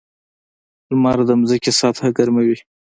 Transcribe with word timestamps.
•لمر 0.91 1.17
د 1.27 1.29
ځمکې 1.39 1.71
سطحه 1.79 2.09
ګرموي. 2.17 2.57